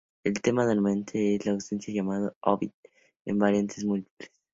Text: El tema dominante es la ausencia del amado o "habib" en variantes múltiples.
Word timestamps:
El 0.23 0.41
tema 0.41 0.65
dominante 0.65 1.35
es 1.35 1.45
la 1.45 1.51
ausencia 1.51 1.93
del 1.93 1.99
amado 2.01 2.35
o 2.41 2.49
"habib" 2.53 2.71
en 3.23 3.37
variantes 3.37 3.85
múltiples. 3.85 4.31